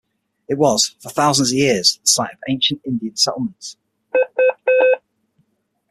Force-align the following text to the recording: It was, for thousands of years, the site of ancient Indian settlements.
It 0.49 0.57
was, 0.57 0.95
for 0.99 1.09
thousands 1.09 1.51
of 1.51 1.59
years, 1.59 1.99
the 2.01 2.07
site 2.07 2.33
of 2.33 2.39
ancient 2.49 2.81
Indian 2.85 3.15
settlements. 3.15 3.77